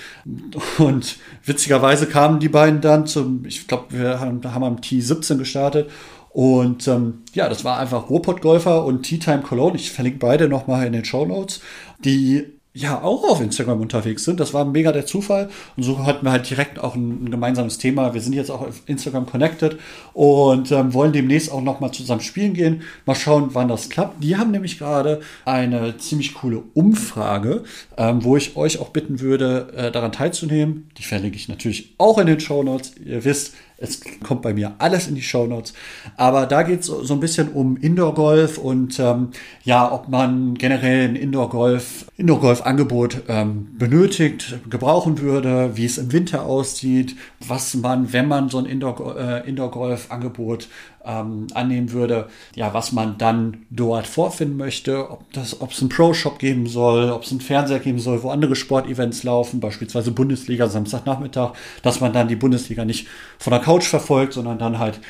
und 0.78 1.16
witzigerweise 1.44 2.06
kamen 2.06 2.40
die 2.40 2.48
beiden 2.48 2.80
dann 2.80 3.06
zum, 3.06 3.44
ich 3.44 3.66
glaube, 3.66 3.86
wir 3.90 4.20
haben, 4.20 4.42
haben 4.44 4.64
am 4.64 4.76
T17 4.76 5.36
gestartet 5.36 5.88
und 6.30 6.86
ähm, 6.88 7.22
ja, 7.32 7.48
das 7.48 7.64
war 7.64 7.78
einfach 7.78 8.10
Ruhrpott-Golfer 8.10 8.84
und 8.84 9.02
Tea 9.02 9.18
Time 9.18 9.42
Cologne. 9.42 9.76
Ich 9.76 9.90
verlinke 9.90 10.18
beide 10.18 10.48
nochmal 10.48 10.86
in 10.86 10.92
den 10.92 11.04
Show 11.04 11.26
Notes. 11.26 11.60
Die 12.04 12.57
ja 12.78 13.02
auch 13.02 13.24
auf 13.24 13.40
Instagram 13.40 13.80
unterwegs 13.80 14.24
sind. 14.24 14.40
Das 14.40 14.54
war 14.54 14.64
mega 14.64 14.92
der 14.92 15.06
Zufall. 15.06 15.50
Und 15.76 15.82
so 15.82 16.04
hatten 16.06 16.24
wir 16.24 16.32
halt 16.32 16.48
direkt 16.48 16.78
auch 16.78 16.94
ein, 16.94 17.24
ein 17.24 17.30
gemeinsames 17.30 17.78
Thema. 17.78 18.14
Wir 18.14 18.20
sind 18.20 18.34
jetzt 18.34 18.50
auch 18.50 18.60
auf 18.60 18.82
Instagram 18.86 19.26
connected 19.26 19.78
und 20.14 20.70
ähm, 20.70 20.94
wollen 20.94 21.12
demnächst 21.12 21.50
auch 21.50 21.60
nochmal 21.60 21.92
zusammen 21.92 22.20
spielen 22.20 22.54
gehen. 22.54 22.82
Mal 23.06 23.14
schauen, 23.14 23.50
wann 23.52 23.68
das 23.68 23.88
klappt. 23.88 24.22
Die 24.22 24.36
haben 24.36 24.50
nämlich 24.50 24.78
gerade 24.78 25.20
eine 25.44 25.98
ziemlich 25.98 26.34
coole 26.34 26.62
Umfrage, 26.74 27.64
ähm, 27.96 28.22
wo 28.22 28.36
ich 28.36 28.56
euch 28.56 28.78
auch 28.78 28.90
bitten 28.90 29.20
würde, 29.20 29.72
äh, 29.76 29.90
daran 29.90 30.12
teilzunehmen. 30.12 30.90
Die 30.98 31.02
verlinke 31.02 31.36
ich 31.36 31.48
natürlich 31.48 31.94
auch 31.98 32.18
in 32.18 32.26
den 32.26 32.40
Show 32.40 32.62
Notes. 32.62 32.92
Ihr 33.04 33.24
wisst, 33.24 33.54
es 33.78 34.00
kommt 34.24 34.42
bei 34.42 34.52
mir 34.52 34.74
alles 34.78 35.06
in 35.06 35.14
die 35.14 35.22
Show 35.22 35.46
Notes. 35.46 35.72
Aber 36.16 36.46
da 36.46 36.62
geht 36.62 36.80
es 36.80 36.86
so, 36.86 37.12
ein 37.12 37.20
bisschen 37.20 37.48
um 37.52 37.76
Indoor-Golf 37.76 38.58
und 38.58 38.98
ähm, 38.98 39.28
ja, 39.62 39.90
ob 39.90 40.08
man 40.08 40.54
generell 40.54 41.08
ein 41.08 41.16
Indoor-Golf, 41.16 42.06
Indoor-Golf-Angebot 42.16 43.22
ähm, 43.28 43.68
benötigt, 43.78 44.58
gebrauchen 44.68 45.20
würde, 45.20 45.76
wie 45.76 45.84
es 45.84 45.98
im 45.98 46.12
Winter 46.12 46.44
aussieht, 46.44 47.16
was 47.46 47.74
man, 47.74 48.12
wenn 48.12 48.26
man 48.26 48.48
so 48.48 48.58
ein 48.58 48.66
äh, 48.66 49.48
Indoor-Golf-Angebot 49.48 50.68
ähm, 51.04 51.46
annehmen 51.54 51.92
würde, 51.92 52.28
ja, 52.54 52.74
was 52.74 52.92
man 52.92 53.18
dann 53.18 53.66
dort 53.70 54.06
vorfinden 54.06 54.56
möchte, 54.56 55.10
ob 55.10 55.22
es 55.34 55.80
einen 55.80 55.88
Pro-Shop 55.88 56.38
geben 56.38 56.66
soll, 56.66 57.10
ob 57.10 57.22
es 57.22 57.30
einen 57.30 57.40
Fernseher 57.40 57.78
geben 57.78 57.98
soll, 57.98 58.22
wo 58.22 58.30
andere 58.30 58.56
Sportevents 58.56 59.22
laufen, 59.22 59.60
beispielsweise 59.60 60.10
Bundesliga 60.10 60.68
Samstagnachmittag, 60.68 61.52
dass 61.82 62.00
man 62.00 62.12
dann 62.12 62.28
die 62.28 62.36
Bundesliga 62.36 62.84
nicht 62.84 63.08
von 63.38 63.52
der 63.52 63.60
Couch 63.60 63.86
verfolgt, 63.86 64.34
sondern 64.34 64.58
dann 64.58 64.78
halt 64.78 65.00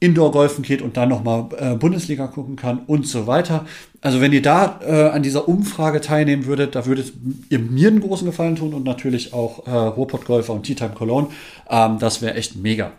Indoor-Golfen 0.00 0.62
geht 0.62 0.80
und 0.80 0.96
dann 0.96 1.10
nochmal 1.10 1.48
äh, 1.58 1.74
Bundesliga 1.74 2.26
gucken 2.26 2.56
kann 2.56 2.80
und 2.86 3.06
so 3.06 3.26
weiter. 3.26 3.66
Also 4.00 4.22
wenn 4.22 4.32
ihr 4.32 4.40
da 4.40 4.80
äh, 4.82 5.10
an 5.10 5.22
dieser 5.22 5.46
Umfrage 5.46 6.00
teilnehmen 6.00 6.46
würdet, 6.46 6.74
da 6.74 6.86
würdet 6.86 7.12
ihr 7.50 7.58
mir 7.58 7.88
einen 7.88 8.00
großen 8.00 8.26
Gefallen 8.26 8.56
tun 8.56 8.72
und 8.72 8.84
natürlich 8.84 9.34
auch 9.34 9.66
äh, 9.66 9.70
Ruhrpott-Golfer 9.70 10.54
und 10.54 10.62
Tea 10.62 10.74
Time 10.74 10.92
Cologne. 10.94 11.28
Ähm, 11.68 11.98
das 11.98 12.22
wäre 12.22 12.34
echt 12.34 12.56
mega. 12.56 12.92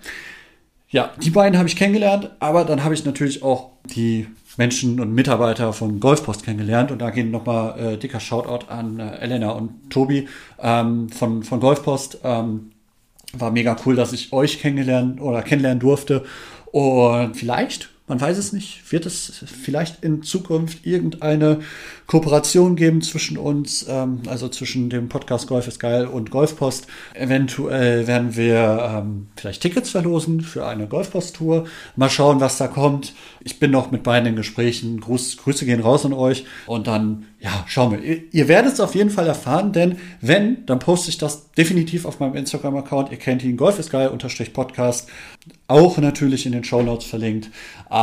Ja, 0.92 1.12
die 1.24 1.30
beiden 1.30 1.58
habe 1.58 1.70
ich 1.70 1.78
kennengelernt, 1.78 2.32
aber 2.40 2.66
dann 2.66 2.84
habe 2.84 2.94
ich 2.94 3.06
natürlich 3.06 3.44
auch 3.44 3.70
die 3.86 4.28
Menschen 4.58 5.00
und 5.00 5.14
Mitarbeiter 5.14 5.72
von 5.72 6.02
Golfpost 6.02 6.44
kennengelernt. 6.44 6.92
Und 6.92 7.00
da 7.00 7.10
gehen 7.10 7.32
nochmal 7.32 7.80
äh, 7.80 7.98
dicker 7.98 8.20
Shoutout 8.20 8.68
an 8.68 9.00
äh, 9.00 9.18
Elena 9.20 9.52
und 9.52 9.90
Tobi 9.90 10.28
ähm, 10.60 11.10
von, 11.10 11.44
von 11.44 11.62
Golfpost. 11.62 12.20
Ähm, 12.24 12.72
war 13.34 13.52
mega 13.52 13.78
cool, 13.86 13.96
dass 13.96 14.12
ich 14.12 14.34
euch 14.34 14.60
kennengelernt 14.60 15.22
oder 15.22 15.42
kennenlernen 15.42 15.80
durfte. 15.80 16.26
Und 16.66 17.36
vielleicht 17.36 17.91
man 18.12 18.20
weiß 18.20 18.38
es 18.38 18.52
nicht. 18.52 18.92
Wird 18.92 19.06
es 19.06 19.42
vielleicht 19.46 20.04
in 20.04 20.22
Zukunft 20.22 20.86
irgendeine 20.86 21.62
Kooperation 22.08 22.76
geben 22.76 23.02
zwischen 23.02 23.38
uns, 23.38 23.86
ähm, 23.88 24.24
also 24.28 24.50
zwischen 24.50 24.90
dem 24.90 25.08
Podcast 25.08 25.48
Golf 25.48 25.66
ist 25.70 25.80
geil 25.80 26.08
und 26.08 26.30
Golfpost? 26.30 26.88
Eventuell 27.14 28.08
werden 28.08 28.36
wir 28.36 28.98
ähm, 28.98 29.28
vielleicht 29.38 29.62
Tickets 29.62 29.92
verlosen 29.92 30.42
für 30.42 30.68
eine 30.68 30.88
Golfpost-Tour. 30.88 31.68
Mal 31.96 32.10
schauen, 32.10 32.42
was 32.42 32.58
da 32.58 32.68
kommt. 32.68 33.14
Ich 33.40 33.60
bin 33.60 33.72
noch 33.72 33.92
mit 33.92 34.04
beiden 34.04 34.28
in 34.28 34.36
Gesprächen. 34.36 35.00
Gruß, 35.00 35.38
Grüße 35.38 35.66
gehen 35.66 35.80
raus 35.80 36.06
an 36.06 36.12
euch. 36.12 36.44
Und 36.68 36.88
dann, 36.88 37.28
ja, 37.40 37.64
schauen 37.66 37.94
wir. 37.94 38.04
Ihr, 38.04 38.24
ihr 38.34 38.50
werdet 38.50 38.74
es 38.74 38.82
auf 38.82 38.94
jeden 38.94 39.10
Fall 39.10 39.28
erfahren, 39.28 39.72
denn 39.72 39.96
wenn, 40.20 40.66
dann 40.66 40.80
poste 40.80 41.10
ich 41.10 41.18
das 41.18 41.50
definitiv 41.54 42.04
auf 42.04 42.20
meinem 42.20 42.36
Instagram-Account. 42.36 43.10
Ihr 43.10 43.18
kennt 43.20 43.42
ihn, 43.42 43.56
Golf 43.56 43.80
ist 43.80 43.90
geil, 43.90 44.10
unterstrich 44.10 44.52
Podcast. 44.52 45.08
Auch 45.70 45.98
natürlich 45.98 46.46
in 46.46 46.52
den 46.52 46.66
Show 46.66 46.82
Notes 46.82 47.06
verlinkt. 47.06 47.50
Aber 47.88 48.01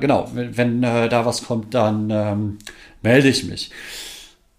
genau, 0.00 0.28
wenn, 0.34 0.56
wenn 0.56 0.82
äh, 0.82 1.08
da 1.08 1.24
was 1.26 1.44
kommt, 1.44 1.74
dann 1.74 2.10
ähm, 2.10 2.58
melde 3.02 3.28
ich 3.28 3.44
mich. 3.44 3.70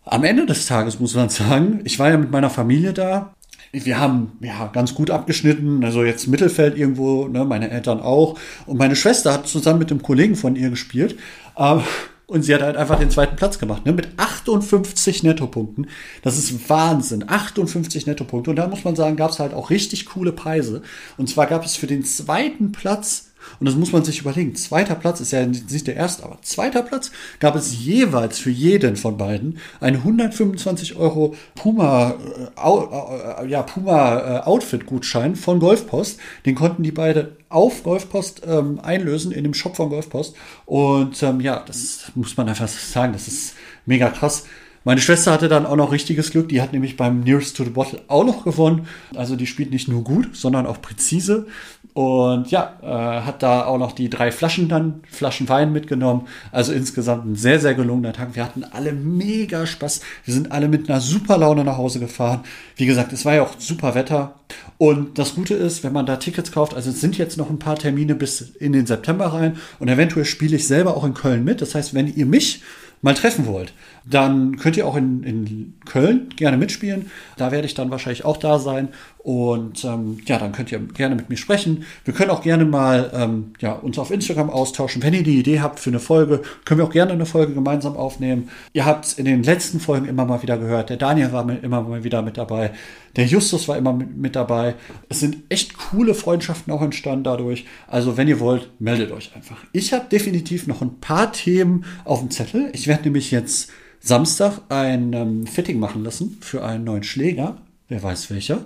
Am 0.05 0.23
Ende 0.23 0.45
des 0.45 0.65
Tages 0.65 0.99
muss 0.99 1.15
man 1.15 1.29
sagen, 1.29 1.81
ich 1.85 1.99
war 1.99 2.09
ja 2.09 2.17
mit 2.17 2.31
meiner 2.31 2.49
Familie 2.49 2.93
da. 2.93 3.33
Wir 3.71 3.99
haben 3.99 4.33
ja 4.41 4.67
ganz 4.67 4.93
gut 4.93 5.09
abgeschnitten, 5.09 5.83
also 5.83 6.03
jetzt 6.03 6.27
Mittelfeld 6.27 6.77
irgendwo, 6.77 7.27
ne, 7.27 7.43
meine 7.43 7.71
Eltern 7.71 8.01
auch. 8.01 8.37
Und 8.67 8.77
meine 8.77 8.95
Schwester 8.95 9.33
hat 9.33 9.47
zusammen 9.47 9.79
mit 9.79 9.89
einem 9.89 10.03
Kollegen 10.03 10.35
von 10.35 10.55
ihr 10.55 10.69
gespielt. 10.69 11.17
Ähm, 11.57 11.81
und 12.25 12.43
sie 12.43 12.55
hat 12.55 12.61
halt 12.61 12.77
einfach 12.77 12.99
den 12.99 13.11
zweiten 13.11 13.35
Platz 13.35 13.59
gemacht, 13.59 13.85
ne? 13.85 13.91
mit 13.91 14.07
58 14.17 15.23
Nettopunkten. 15.23 15.87
Das 16.21 16.37
ist 16.37 16.69
Wahnsinn, 16.69 17.25
58 17.27 18.07
Nettopunkte. 18.07 18.49
Und 18.49 18.55
da 18.55 18.67
muss 18.67 18.83
man 18.83 18.95
sagen, 18.95 19.17
gab 19.17 19.31
es 19.31 19.39
halt 19.39 19.53
auch 19.53 19.69
richtig 19.69 20.05
coole 20.07 20.31
Preise. 20.31 20.81
Und 21.17 21.29
zwar 21.29 21.47
gab 21.47 21.65
es 21.65 21.75
für 21.75 21.87
den 21.87 22.05
zweiten 22.05 22.71
Platz 22.71 23.32
und 23.59 23.67
das 23.67 23.75
muss 23.75 23.91
man 23.91 24.03
sich 24.03 24.19
überlegen. 24.19 24.55
Zweiter 24.55 24.95
Platz 24.95 25.19
ist 25.21 25.31
ja 25.31 25.45
nicht 25.45 25.87
der 25.87 25.95
erste, 25.95 26.23
aber 26.23 26.39
zweiter 26.41 26.81
Platz 26.81 27.11
gab 27.39 27.55
es 27.55 27.77
jeweils 27.83 28.39
für 28.39 28.49
jeden 28.49 28.95
von 28.95 29.17
beiden 29.17 29.59
ein 29.79 29.95
125 29.95 30.95
Euro 30.95 31.35
Puma, 31.55 32.15
äh, 32.57 33.43
äh, 33.43 33.47
ja, 33.47 33.63
Puma 33.63 34.17
äh, 34.17 34.39
Outfit-Gutschein 34.41 35.35
von 35.35 35.59
Golfpost. 35.59 36.19
Den 36.45 36.55
konnten 36.55 36.83
die 36.83 36.91
beide 36.91 37.37
auf 37.49 37.83
Golfpost 37.83 38.41
ähm, 38.47 38.79
einlösen 38.81 39.31
in 39.31 39.43
dem 39.43 39.53
Shop 39.53 39.75
von 39.75 39.89
Golfpost. 39.89 40.35
Und 40.65 41.21
ähm, 41.23 41.39
ja, 41.39 41.63
das 41.65 42.11
muss 42.15 42.35
man 42.37 42.49
einfach 42.49 42.67
sagen, 42.67 43.13
das 43.13 43.27
ist 43.27 43.55
mega 43.85 44.09
krass. 44.09 44.45
Meine 44.85 44.99
Schwester 44.99 45.31
hatte 45.31 45.47
dann 45.47 45.65
auch 45.65 45.77
noch 45.77 45.91
richtiges 45.91 46.31
Glück. 46.31 46.49
Die 46.49 46.61
hat 46.61 46.73
nämlich 46.73 46.97
beim 46.97 47.21
Nearest 47.21 47.55
to 47.55 47.63
the 47.63 47.69
Bottle 47.69 48.01
auch 48.07 48.25
noch 48.25 48.43
gewonnen. 48.43 48.87
Also 49.15 49.35
die 49.35 49.47
spielt 49.47 49.71
nicht 49.71 49.87
nur 49.87 50.03
gut, 50.03 50.35
sondern 50.35 50.65
auch 50.65 50.81
präzise. 50.81 51.47
Und 51.93 52.49
ja, 52.49 52.73
äh, 52.81 53.21
hat 53.21 53.43
da 53.43 53.65
auch 53.65 53.77
noch 53.77 53.91
die 53.91 54.09
drei 54.09 54.31
Flaschen 54.31 54.67
dann, 54.67 55.01
Flaschen 55.09 55.47
Wein 55.47 55.71
mitgenommen. 55.71 56.27
Also 56.51 56.73
insgesamt 56.73 57.25
ein 57.25 57.35
sehr, 57.35 57.59
sehr 57.59 57.75
gelungener 57.75 58.13
Tag. 58.13 58.35
Wir 58.35 58.43
hatten 58.43 58.63
alle 58.63 58.93
mega 58.93 59.65
Spaß. 59.65 60.01
Wir 60.25 60.33
sind 60.33 60.51
alle 60.51 60.67
mit 60.67 60.89
einer 60.89 60.99
super 60.99 61.37
Laune 61.37 61.63
nach 61.63 61.77
Hause 61.77 61.99
gefahren. 61.99 62.41
Wie 62.75 62.87
gesagt, 62.87 63.13
es 63.13 63.25
war 63.25 63.35
ja 63.35 63.43
auch 63.43 63.53
super 63.59 63.95
Wetter. 63.95 64.35
Und 64.79 65.19
das 65.19 65.35
Gute 65.35 65.53
ist, 65.53 65.83
wenn 65.83 65.93
man 65.93 66.07
da 66.07 66.17
Tickets 66.17 66.51
kauft, 66.51 66.73
also 66.73 66.89
es 66.89 66.99
sind 66.99 67.17
jetzt 67.17 67.37
noch 67.37 67.49
ein 67.49 67.59
paar 67.59 67.75
Termine 67.75 68.15
bis 68.15 68.41
in 68.41 68.73
den 68.73 68.87
September 68.87 69.27
rein. 69.27 69.57
Und 69.79 69.87
eventuell 69.87 70.25
spiele 70.25 70.55
ich 70.55 70.67
selber 70.67 70.97
auch 70.97 71.03
in 71.03 71.13
Köln 71.13 71.43
mit. 71.43 71.61
Das 71.61 71.75
heißt, 71.75 71.93
wenn 71.93 72.13
ihr 72.13 72.25
mich 72.25 72.63
mal 73.03 73.13
treffen 73.13 73.45
wollt, 73.45 73.73
dann 74.05 74.57
könnt 74.57 74.75
ihr 74.75 74.85
auch 74.85 74.95
in, 74.95 75.23
in 75.23 75.73
Köln 75.85 76.29
gerne 76.35 76.57
mitspielen. 76.57 77.09
Da 77.37 77.51
werde 77.51 77.65
ich 77.65 77.73
dann 77.73 77.89
wahrscheinlich 77.89 78.25
auch 78.25 78.37
da 78.37 78.59
sein. 78.59 78.89
Und 79.19 79.85
ähm, 79.85 80.17
ja, 80.25 80.37
dann 80.37 80.51
könnt 80.51 80.71
ihr 80.73 80.79
gerne 80.79 81.15
mit 81.15 81.29
mir 81.29 81.37
sprechen. 81.37 81.85
Wir 82.03 82.13
können 82.13 82.29
auch 82.29 82.41
gerne 82.41 82.65
mal 82.65 83.09
ähm, 83.13 83.53
ja, 83.59 83.71
uns 83.71 83.97
auf 83.97 84.11
Instagram 84.11 84.49
austauschen. 84.49 85.01
Wenn 85.01 85.13
ihr 85.13 85.23
die 85.23 85.39
Idee 85.39 85.61
habt 85.61 85.79
für 85.79 85.91
eine 85.91 86.01
Folge, 86.01 86.41
können 86.65 86.79
wir 86.79 86.85
auch 86.85 86.91
gerne 86.91 87.13
eine 87.13 87.25
Folge 87.25 87.53
gemeinsam 87.53 87.95
aufnehmen. 87.95 88.49
Ihr 88.73 88.85
habt 88.85 89.17
in 89.17 89.23
den 89.23 89.43
letzten 89.43 89.79
Folgen 89.79 90.07
immer 90.07 90.25
mal 90.25 90.41
wieder 90.41 90.57
gehört. 90.57 90.89
Der 90.89 90.97
Daniel 90.97 91.31
war 91.31 91.49
immer 91.63 91.81
mal 91.81 92.03
wieder 92.03 92.21
mit 92.21 92.37
dabei. 92.37 92.71
Der 93.15 93.25
Justus 93.25 93.69
war 93.69 93.77
immer 93.77 93.93
mit, 93.93 94.17
mit 94.17 94.35
dabei. 94.35 94.75
Es 95.07 95.21
sind 95.21 95.37
echt 95.47 95.77
coole 95.77 96.13
Freundschaften 96.13 96.73
auch 96.73 96.81
entstanden 96.81 97.23
dadurch. 97.23 97.65
Also 97.87 98.17
wenn 98.17 98.27
ihr 98.27 98.41
wollt, 98.41 98.69
meldet 98.79 99.13
euch 99.13 99.33
einfach. 99.33 99.57
Ich 99.71 99.93
habe 99.93 100.05
definitiv 100.11 100.67
noch 100.67 100.81
ein 100.81 100.99
paar 100.99 101.31
Themen 101.31 101.85
auf 102.03 102.19
dem 102.19 102.31
Zettel. 102.31 102.69
Ich 102.73 102.87
werde 102.87 103.03
nämlich 103.03 103.31
jetzt 103.31 103.71
Samstag 104.05 104.59
ein 104.67 105.13
ähm, 105.13 105.47
Fitting 105.47 105.79
machen 105.79 106.03
lassen 106.03 106.37
für 106.41 106.63
einen 106.63 106.83
neuen 106.83 107.03
Schläger. 107.03 107.57
Wer 107.87 108.03
weiß 108.03 108.29
welcher. 108.29 108.65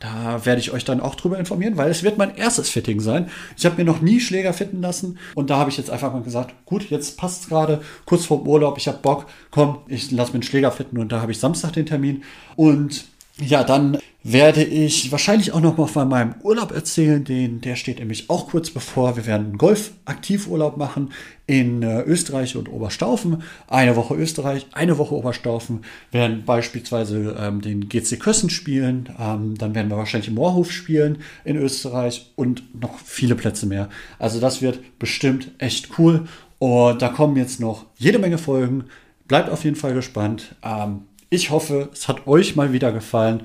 Da 0.00 0.44
werde 0.46 0.60
ich 0.60 0.72
euch 0.72 0.84
dann 0.84 1.00
auch 1.00 1.14
drüber 1.14 1.38
informieren, 1.38 1.76
weil 1.76 1.90
es 1.90 2.02
wird 2.02 2.16
mein 2.18 2.34
erstes 2.34 2.70
Fitting 2.70 3.00
sein. 3.00 3.28
Ich 3.56 3.66
habe 3.66 3.76
mir 3.76 3.84
noch 3.84 4.00
nie 4.00 4.20
Schläger 4.20 4.54
fitten 4.54 4.80
lassen 4.80 5.18
und 5.34 5.50
da 5.50 5.58
habe 5.58 5.70
ich 5.70 5.76
jetzt 5.76 5.90
einfach 5.90 6.12
mal 6.12 6.22
gesagt, 6.22 6.54
gut, 6.64 6.90
jetzt 6.90 7.18
passt 7.18 7.42
es 7.42 7.48
gerade, 7.48 7.82
kurz 8.06 8.24
vor 8.24 8.46
Urlaub, 8.46 8.78
ich 8.78 8.88
habe 8.88 8.98
Bock, 8.98 9.26
komm, 9.50 9.78
ich 9.86 10.10
lasse 10.10 10.32
mir 10.32 10.36
einen 10.36 10.42
Schläger 10.42 10.72
fitten 10.72 10.98
und 10.98 11.12
da 11.12 11.20
habe 11.20 11.32
ich 11.32 11.38
Samstag 11.38 11.74
den 11.74 11.86
Termin. 11.86 12.22
Und 12.56 13.04
ja, 13.38 13.64
dann 13.64 13.98
werde 14.26 14.64
ich 14.64 15.12
wahrscheinlich 15.12 15.52
auch 15.52 15.60
noch 15.60 15.76
mal 15.76 15.86
von 15.86 16.08
meinem 16.08 16.34
Urlaub 16.42 16.72
erzählen. 16.72 17.22
Den, 17.22 17.60
der 17.60 17.76
steht 17.76 17.98
nämlich 17.98 18.30
auch 18.30 18.48
kurz 18.48 18.70
bevor. 18.70 19.16
Wir 19.16 19.26
werden 19.26 19.58
Golf-Aktivurlaub 19.58 20.78
machen 20.78 21.12
in 21.46 21.82
äh, 21.82 22.00
Österreich 22.04 22.56
und 22.56 22.70
Oberstaufen. 22.72 23.42
Eine 23.68 23.96
Woche 23.96 24.14
Österreich, 24.14 24.66
eine 24.72 24.96
Woche 24.96 25.14
Oberstaufen. 25.14 25.84
Wir 26.10 26.20
werden 26.20 26.42
beispielsweise 26.46 27.36
ähm, 27.38 27.60
den 27.60 27.90
GC 27.90 28.18
Kössen 28.18 28.48
spielen. 28.48 29.10
Ähm, 29.20 29.58
dann 29.58 29.74
werden 29.74 29.90
wir 29.90 29.98
wahrscheinlich 29.98 30.28
im 30.28 30.36
Moorhof 30.36 30.72
spielen 30.72 31.18
in 31.44 31.56
Österreich 31.56 32.32
und 32.34 32.62
noch 32.80 32.98
viele 32.98 33.34
Plätze 33.34 33.66
mehr. 33.66 33.90
Also 34.18 34.40
das 34.40 34.62
wird 34.62 34.98
bestimmt 34.98 35.50
echt 35.58 35.98
cool. 35.98 36.26
Und 36.58 37.02
da 37.02 37.08
kommen 37.08 37.36
jetzt 37.36 37.60
noch 37.60 37.84
jede 37.98 38.18
Menge 38.18 38.38
Folgen. 38.38 38.84
Bleibt 39.28 39.50
auf 39.50 39.64
jeden 39.64 39.76
Fall 39.76 39.92
gespannt. 39.92 40.54
Ähm, 40.62 41.02
ich 41.28 41.50
hoffe, 41.50 41.90
es 41.92 42.08
hat 42.08 42.26
euch 42.26 42.56
mal 42.56 42.72
wieder 42.72 42.90
gefallen 42.90 43.42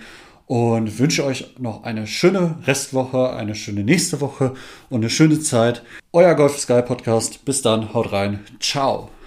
und 0.50 0.98
wünsche 0.98 1.24
euch 1.26 1.54
noch 1.60 1.84
eine 1.84 2.08
schöne 2.08 2.56
Restwoche, 2.66 3.34
eine 3.34 3.54
schöne 3.54 3.84
nächste 3.84 4.20
Woche 4.20 4.56
und 4.90 5.02
eine 5.02 5.12
schöne 5.12 5.40
Zeit. 5.40 5.84
Euer 6.12 6.34
Golf 6.34 6.58
Sky 6.58 6.82
Podcast. 6.82 7.46
Bis 7.46 7.62
dann, 7.62 7.94
haut 7.94 8.12
rein. 8.12 8.40
Ciao. 8.60 9.10